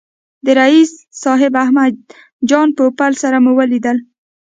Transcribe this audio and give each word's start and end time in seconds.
د 0.45 0.47
رییس 0.59 0.91
صاحب 1.23 1.53
احمد 1.63 1.93
جان 2.49 2.67
پوپل 2.77 3.11
سره 3.23 3.37
مو 3.43 3.51
ولیدل. 3.59 3.97